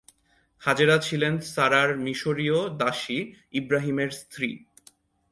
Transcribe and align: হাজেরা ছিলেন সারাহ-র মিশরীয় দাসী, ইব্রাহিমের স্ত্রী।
হাজেরা 0.61 0.97
ছিলেন 0.97 1.33
সারাহ-র 1.45 1.91
মিশরীয় 1.97 2.59
দাসী, 2.79 3.19
ইব্রাহিমের 3.53 4.11
স্ত্রী। 4.11 4.49